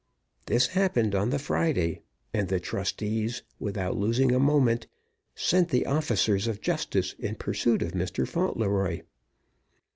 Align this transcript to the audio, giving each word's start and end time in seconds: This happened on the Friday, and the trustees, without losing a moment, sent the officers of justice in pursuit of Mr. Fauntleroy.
This 0.47 0.65
happened 0.69 1.13
on 1.13 1.29
the 1.29 1.37
Friday, 1.37 2.01
and 2.33 2.47
the 2.47 2.59
trustees, 2.59 3.43
without 3.59 3.95
losing 3.95 4.31
a 4.31 4.39
moment, 4.39 4.87
sent 5.35 5.69
the 5.69 5.85
officers 5.85 6.47
of 6.47 6.59
justice 6.59 7.13
in 7.19 7.35
pursuit 7.35 7.83
of 7.83 7.91
Mr. 7.91 8.27
Fauntleroy. 8.27 9.01